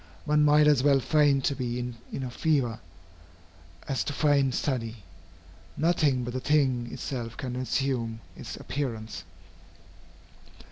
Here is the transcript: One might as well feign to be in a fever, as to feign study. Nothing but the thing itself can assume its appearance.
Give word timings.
One 0.25 0.43
might 0.43 0.65
as 0.65 0.81
well 0.81 0.99
feign 0.99 1.41
to 1.43 1.55
be 1.55 1.77
in 1.77 2.23
a 2.23 2.31
fever, 2.31 2.79
as 3.87 4.03
to 4.05 4.13
feign 4.13 4.51
study. 4.51 4.95
Nothing 5.77 6.23
but 6.23 6.33
the 6.33 6.39
thing 6.39 6.89
itself 6.91 7.37
can 7.37 7.55
assume 7.55 8.19
its 8.35 8.55
appearance. 8.55 9.25